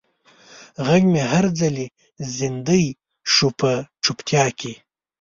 [0.87, 1.85] غږ مې هر ځلې
[2.35, 2.85] زندۍ
[3.33, 3.71] شو په
[4.03, 4.73] چوپتیا کې